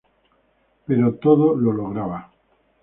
Pero 0.87 1.13
todo 1.19 1.53
lo 1.55 1.71
lograba. 1.73 2.31